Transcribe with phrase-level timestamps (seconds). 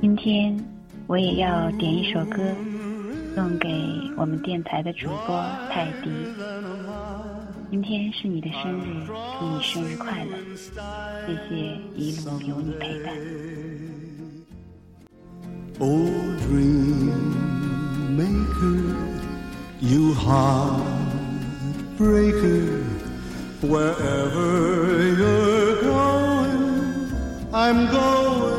[0.00, 0.58] 今天
[1.06, 2.40] 我也要点一首歌，
[3.34, 3.68] 送给
[4.16, 6.10] 我们电台的主播泰迪。
[7.70, 9.06] 今天是你的生日，
[9.38, 10.32] 祝你生日快乐！
[11.26, 13.14] 谢谢一路有你陪伴。
[15.78, 17.36] Old dream
[18.16, 18.96] maker,
[19.80, 20.80] you heartbreaker,
[23.60, 27.10] wherever you're going,
[27.52, 28.49] I'm going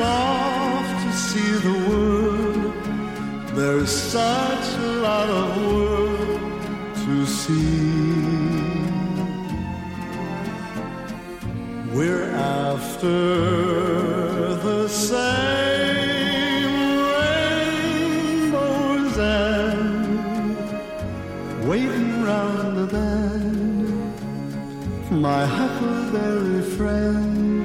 [0.00, 2.72] off to see the world.
[3.54, 6.40] There's such a lot of world
[7.04, 7.98] to see.
[11.92, 13.16] We're after
[14.68, 16.72] the same
[18.52, 20.08] rainbows and
[21.68, 23.88] waiting round the bend.
[25.10, 27.64] My huckleberry friend,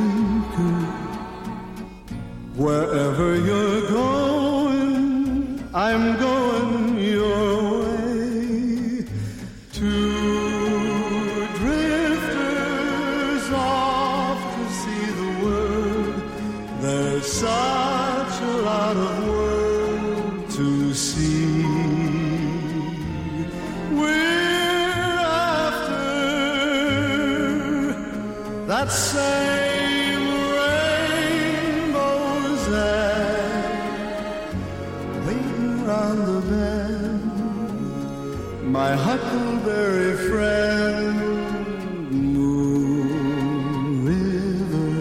[2.55, 9.05] Wherever you're going, I'm going your way.
[9.71, 16.21] Two drifters off to see the world.
[16.81, 21.63] There's such a lot of world to see.
[23.93, 25.19] We're
[25.69, 26.03] after
[28.67, 29.80] that same
[38.71, 41.19] my huckleberry friend,
[42.33, 44.91] Moon River.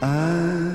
[0.00, 0.67] I